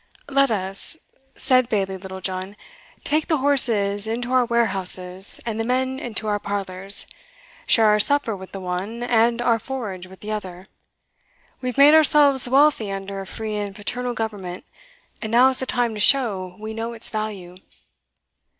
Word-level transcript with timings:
"Let 0.29 0.49
us," 0.49 0.97
said 1.35 1.69
Bailie 1.69 1.97
Littlejohn, 1.97 2.55
"take 3.03 3.27
the 3.27 3.37
horses 3.37 4.07
into 4.07 4.33
our 4.33 4.45
warehouses, 4.45 5.39
and 5.45 5.59
the 5.59 5.63
men 5.63 5.99
into 5.99 6.27
our 6.27 6.39
parlours 6.39 7.05
share 7.67 7.85
our 7.85 7.99
supper 7.99 8.35
with 8.35 8.51
the 8.51 8.59
one, 8.59 9.03
and 9.03 9.43
our 9.43 9.59
forage 9.59 10.07
with 10.07 10.21
the 10.21 10.31
other. 10.31 10.65
We 11.61 11.69
have 11.69 11.77
made 11.77 11.93
ourselves 11.93 12.49
wealthy 12.49 12.91
under 12.91 13.21
a 13.21 13.27
free 13.27 13.55
and 13.57 13.75
paternal 13.75 14.15
government, 14.15 14.65
and 15.21 15.31
now 15.31 15.49
is 15.49 15.59
the 15.59 15.67
time 15.67 15.93
to 15.93 15.99
show 15.99 16.55
we 16.59 16.73
know 16.73 16.93
its 16.93 17.11
value." 17.11 17.53